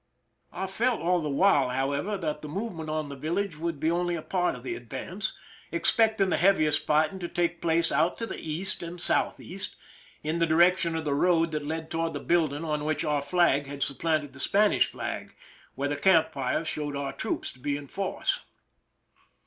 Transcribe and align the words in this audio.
I 0.51 0.65
felt 0.65 0.99
all 0.99 1.21
the 1.21 1.29
266 1.29 1.43
PRISON 1.43 1.67
LIFE^THE 1.69 1.69
SIEGE 1.69 1.77
while, 1.77 2.09
however, 2.09 2.17
that 2.17 2.41
the 2.41 2.47
movement 2.47 2.89
on 2.89 3.09
the 3.09 3.15
village 3.15 3.59
would 3.59 3.79
be 3.79 3.91
only 3.91 4.15
a 4.15 4.21
part 4.23 4.55
of 4.55 4.63
the 4.63 4.73
advance, 4.73 5.37
expecting 5.71 6.29
the 6.31 6.37
heaviest 6.37 6.87
fighting 6.87 7.19
to 7.19 7.27
take 7.27 7.61
place 7.61 7.91
out 7.91 8.17
to 8.17 8.25
the 8.25 8.39
east 8.39 8.81
and 8.81 8.99
southeast, 8.99 9.75
in 10.23 10.39
the 10.39 10.47
direction 10.47 10.95
of 10.95 11.05
the 11.05 11.13
road 11.13 11.51
that 11.51 11.67
led 11.67 11.91
to 11.91 11.99
ward 11.99 12.13
the 12.13 12.19
building 12.19 12.65
on 12.65 12.83
which 12.83 13.05
our 13.05 13.21
flag 13.21 13.67
had 13.67 13.83
supplanted 13.83 14.33
the 14.33 14.39
Spanish 14.39 14.89
flag, 14.91 15.35
where 15.75 15.89
the 15.89 15.95
camp 15.95 16.31
fires 16.31 16.67
showed 16.67 16.95
our 16.95 17.13
troops 17.13 17.53
to 17.53 17.59
be 17.59 17.77
in 17.77 17.85
force. 17.85 18.39